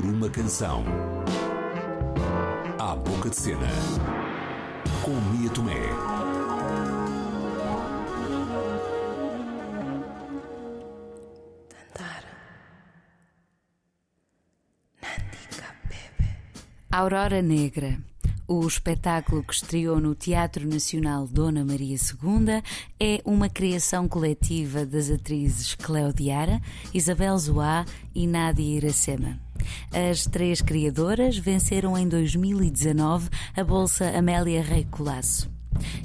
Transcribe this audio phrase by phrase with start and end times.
[0.00, 0.82] por uma canção.
[2.78, 3.68] Há boca de cena.
[5.02, 5.74] Com Mia Tomé.
[16.90, 17.98] Aurora Negra.
[18.48, 22.62] O espetáculo que estreou no Teatro Nacional Dona Maria II
[22.98, 26.60] é uma criação coletiva das atrizes Cleodiara,
[26.92, 29.49] Isabel Zoá e Nádia Iracema.
[29.92, 35.50] As três criadoras venceram em 2019 a Bolsa Amélia Rei Colasso.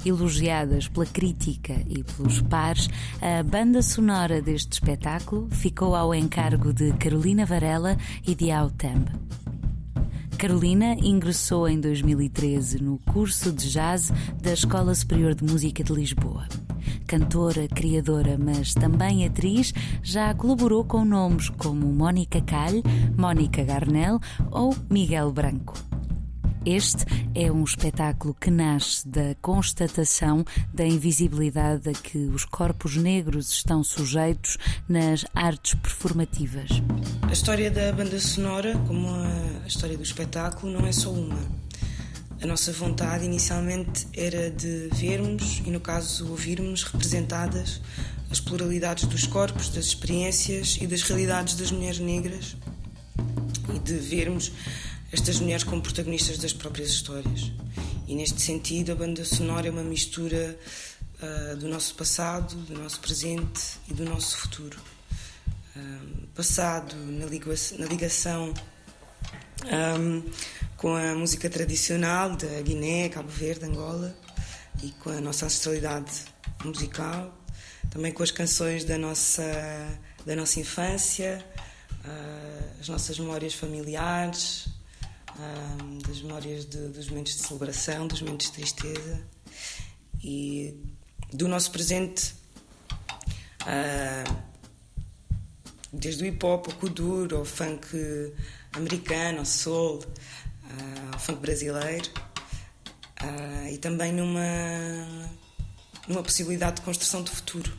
[0.04, 2.88] Elogiadas pela crítica e pelos pares,
[3.20, 9.10] a banda sonora deste espetáculo ficou ao encargo de Carolina Varela e de Autembe.
[10.38, 16.46] Carolina ingressou em 2013 no curso de jazz da Escola Superior de Música de Lisboa.
[17.06, 22.82] Cantora, criadora, mas também atriz, já colaborou com nomes como Mónica Calhe,
[23.16, 24.18] Mónica Garnel
[24.50, 25.74] ou Miguel Branco.
[26.66, 33.52] Este é um espetáculo que nasce da constatação da invisibilidade a que os corpos negros
[33.52, 36.70] estão sujeitos nas artes performativas.
[37.22, 41.38] A história da banda sonora, como a história do espetáculo, não é só uma.
[42.40, 47.80] A nossa vontade inicialmente era de vermos e, no caso, ouvirmos representadas
[48.30, 52.56] as pluralidades dos corpos, das experiências e das realidades das mulheres negras
[53.74, 54.52] e de vermos
[55.10, 57.52] estas mulheres como protagonistas das próprias histórias.
[58.06, 60.58] E neste sentido, a banda sonora é uma mistura
[61.22, 64.78] uh, do nosso passado, do nosso presente e do nosso futuro.
[65.74, 68.54] Uh, passado na, ligação, na ligação
[69.98, 70.22] um,
[70.86, 74.16] com a música tradicional da Guiné, Cabo Verde, Angola
[74.84, 76.12] e com a nossa ancestralidade
[76.64, 77.36] musical,
[77.90, 79.42] também com as canções da nossa,
[80.24, 81.44] da nossa infância,
[82.04, 84.68] uh, as nossas memórias familiares,
[85.36, 89.20] um, das memórias de, dos momentos de celebração, dos momentos de tristeza
[90.22, 90.72] e
[91.32, 92.32] do nosso presente,
[93.62, 94.36] uh,
[95.92, 97.88] desde o hip hop ao kuduro, ao funk
[98.72, 100.00] americano, ao soul,
[100.70, 102.10] uh, ao funk brasileiro
[103.22, 104.40] uh, e também numa,
[106.08, 107.72] numa possibilidade de construção do futuro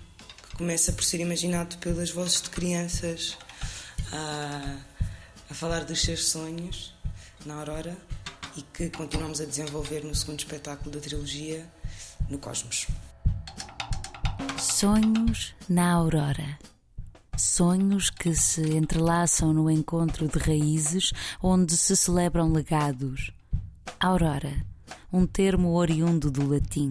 [0.50, 3.38] que começa por ser imaginado pelas vozes de crianças
[4.12, 6.94] a falar dos seus sonhos
[7.46, 7.98] na Aurora
[8.56, 11.66] e que continuamos a desenvolver no segundo espetáculo da trilogia,
[12.30, 12.88] no Cosmos.
[14.60, 16.58] Sonhos na Aurora.
[17.38, 23.32] Sonhos que se entrelaçam no encontro de raízes onde se celebram legados.
[24.00, 24.66] Aurora,
[25.14, 26.90] um termo oriundo do latim.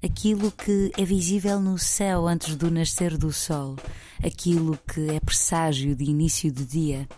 [0.00, 3.76] Aquilo que é visível no céu antes do nascer do sol,
[4.24, 7.08] aquilo que é presságio de início de dia.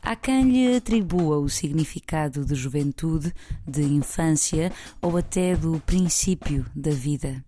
[0.00, 3.34] Há quem lhe atribua o significado de juventude,
[3.66, 7.44] de infância ou até do princípio da vida.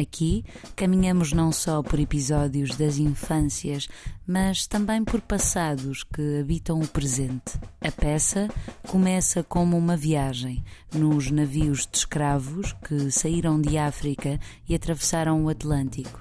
[0.00, 0.44] Aqui
[0.76, 3.88] caminhamos não só por episódios das infâncias,
[4.24, 7.58] mas também por passados que habitam o presente.
[7.80, 8.48] A peça
[8.86, 10.62] começa como uma viagem
[10.94, 14.38] nos navios de escravos que saíram de África
[14.68, 16.20] e atravessaram o Atlântico.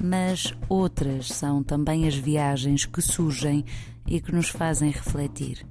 [0.00, 3.64] Mas outras são também as viagens que surgem
[4.06, 5.66] e que nos fazem refletir.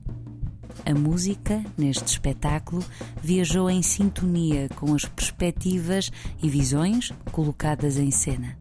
[0.85, 2.83] A música, neste espetáculo,
[3.21, 6.11] viajou em sintonia com as perspectivas
[6.41, 8.57] e visões colocadas em cena.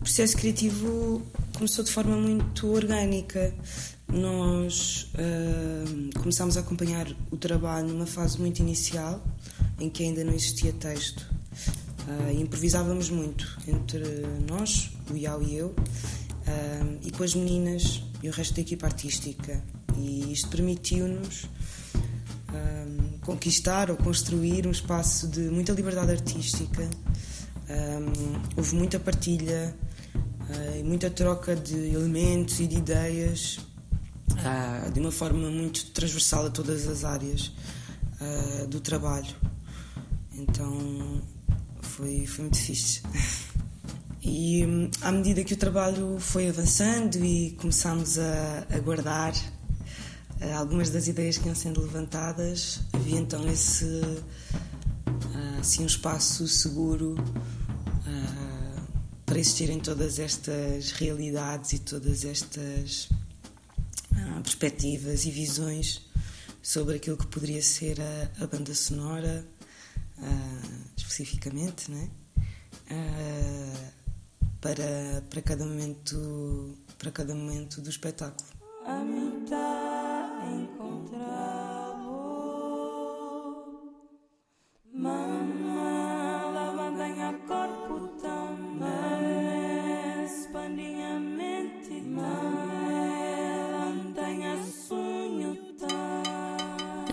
[0.00, 1.22] O processo criativo
[1.56, 3.54] começou de forma muito orgânica.
[4.12, 9.24] Nós uh, começámos a acompanhar o trabalho numa fase muito inicial,
[9.80, 11.26] em que ainda não existia texto.
[12.06, 14.04] Uh, improvisávamos muito entre
[14.46, 18.86] nós, o Iau e eu, uh, e com as meninas e o resto da equipa
[18.86, 19.62] artística.
[19.96, 21.46] E isto permitiu-nos
[22.52, 26.88] um, conquistar ou construir um espaço de muita liberdade artística.
[27.68, 29.74] Um, houve muita partilha
[30.14, 33.58] uh, e muita troca de elementos e de ideias
[34.32, 37.52] uh, de uma forma muito transversal a todas as áreas
[38.20, 39.34] uh, do trabalho.
[40.36, 41.22] Então
[41.80, 43.02] foi, foi muito fixe.
[44.26, 49.34] E hum, à medida que o trabalho foi avançando e começámos a, a guardar
[50.52, 57.14] algumas das ideias que iam sendo levantadas, havia então esse uh, assim, um espaço seguro
[57.14, 63.08] uh, para existirem todas estas realidades e todas estas
[64.42, 66.02] perspectivas e visões
[66.62, 69.44] sobre aquilo que poderia ser a, a banda sonora,
[70.96, 72.08] especificamente, não é?
[74.60, 78.48] para, para, cada momento, para cada momento do espetáculo.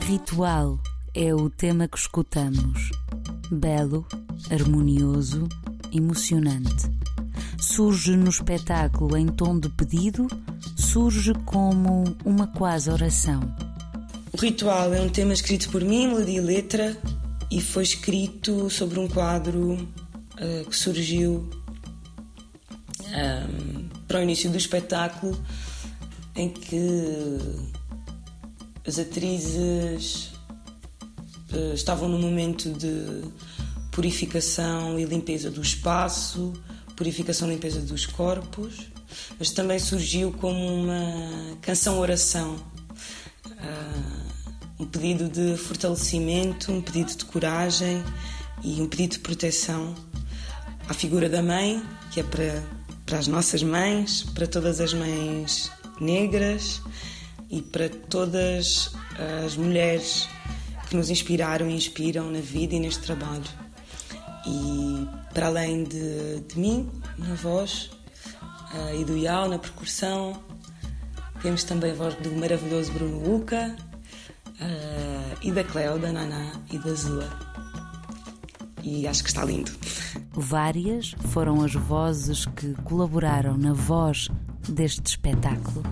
[0.06, 0.80] Ritual
[1.14, 2.90] é o tema que escutamos.
[3.52, 4.06] Belo,
[4.50, 5.48] harmonioso,
[5.94, 6.90] emocionante.
[7.60, 10.28] Surge no espetáculo em tom de pedido,
[10.76, 13.42] surge como uma quase oração.
[14.34, 16.98] O ritual é um tema escrito por mim, melodia e letra,
[17.50, 21.48] e foi escrito sobre um quadro uh, que surgiu
[23.08, 25.40] um, ehm, para o início do espetáculo,
[26.36, 27.72] em que
[28.86, 30.32] as atrizes
[31.54, 33.24] uh, estavam num momento de
[33.92, 36.54] purificação e limpeza do espaço,
[36.96, 38.88] purificação e limpeza dos corpos,
[39.38, 42.56] mas também surgiu como uma canção-oração.
[43.46, 44.32] Uh,
[44.80, 48.04] um pedido de fortalecimento, um pedido de coragem
[48.64, 49.94] e um pedido de proteção
[50.88, 52.64] à figura da mãe, que é para,
[53.06, 56.82] para as nossas mães, para todas as mães negras
[57.52, 58.92] e para todas
[59.46, 60.28] as mulheres
[60.90, 63.44] que nos inspiraram e inspiram na vida e neste trabalho.
[64.48, 67.92] E para além de, de mim, na voz,
[68.74, 70.42] uh, e do Iau na percussão,
[71.42, 73.76] temos também a voz do maravilhoso Bruno Luca
[74.48, 77.30] uh, e da Cleo, da Naná e da Zua.
[78.84, 79.72] E acho que está lindo.
[80.34, 84.30] Várias foram as vozes que colaboraram na voz
[84.68, 85.84] deste espetáculo.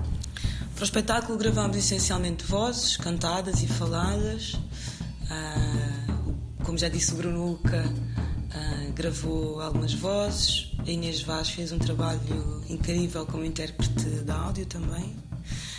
[0.80, 4.54] Para o espetáculo gravámos essencialmente vozes cantadas e faladas.
[4.54, 6.34] Uh,
[6.64, 10.72] como já disse o Bruno Luca, uh, gravou algumas vozes.
[10.88, 15.18] A Inês Vaz fez um trabalho incrível como intérprete de áudio também.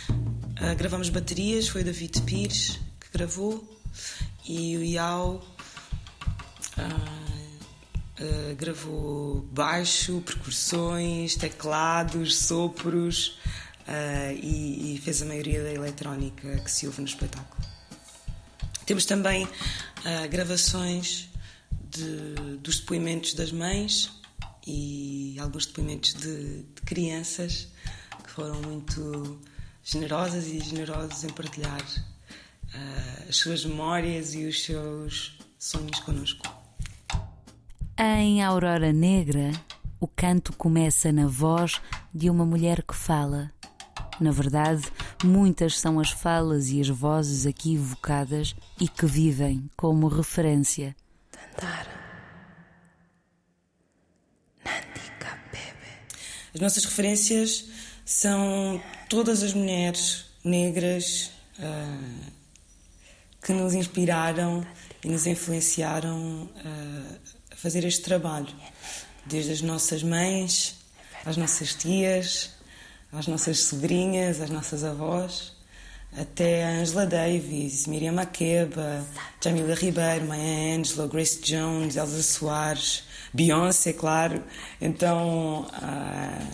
[0.07, 3.81] Uh, gravamos baterias, foi o David Pires que gravou
[4.47, 5.43] e o Iau
[8.55, 13.40] gravou baixo, percussões, teclados, sopros
[14.41, 17.61] e, e, fez a maioria da eletrónica que se ouve no espetáculo.
[18.85, 19.47] Temos também
[20.29, 21.29] gravações
[21.89, 24.11] de, dos depoimentos das mães
[24.65, 27.67] e alguns depoimentos de, de crianças
[28.23, 29.39] que foram muito
[29.83, 36.47] generosas e generosos em partilhar uh, as suas memórias e os seus sonhos connosco.
[37.97, 39.51] Em Aurora Negra,
[39.99, 41.81] o canto começa na voz
[42.13, 43.51] de uma mulher que fala.
[44.21, 44.83] Na verdade,
[45.23, 50.95] muitas são as falas e as vozes aqui evocadas e que vivem como referência.
[56.53, 57.65] As nossas referências
[58.05, 58.79] são
[59.09, 62.31] todas as mulheres negras uh,
[63.43, 64.63] que nos inspiraram
[65.03, 67.19] e nos influenciaram uh,
[67.49, 68.53] a fazer este trabalho.
[69.25, 70.75] Desde as nossas mães,
[71.25, 72.60] às nossas tias,
[73.11, 75.53] às nossas sobrinhas, às nossas avós,
[76.17, 79.05] até a Angela Davis, Miriam Makeba,
[79.43, 83.03] Jamila Ribeiro, Maya Angelou, Grace Jones, Elsa Soares,
[83.33, 84.43] Beyoncé, claro,
[84.79, 85.65] então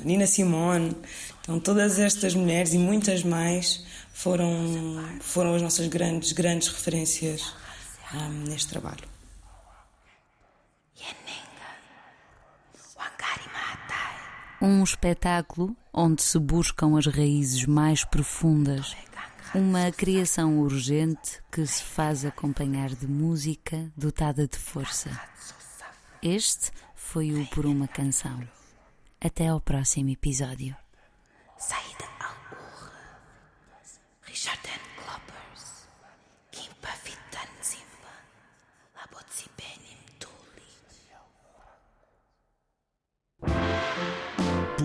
[0.04, 0.95] Nina Simone.
[1.42, 3.83] Então, todas estas mulheres e muitas mais
[4.13, 7.54] foram, foram as nossas grandes, grandes referências
[8.14, 9.07] um, neste trabalho.
[14.59, 18.95] Um espetáculo onde se buscam as raízes mais profundas.
[19.54, 25.09] Uma criação urgente que se faz acompanhar de música dotada de força.
[26.23, 28.40] Este foi o Por uma Canção.
[29.21, 30.76] Até ao próximo episódio.
[31.57, 32.17] Saída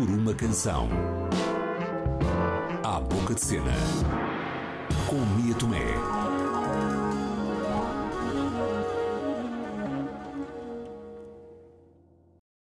[0.02, 0.88] Por uma canção.
[2.82, 3.70] À boca de cena.
[5.06, 6.21] Com Mia Tomé.